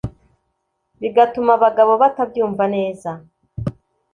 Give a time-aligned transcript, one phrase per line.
[1.01, 3.11] bigatuma abagabo batabyumva neza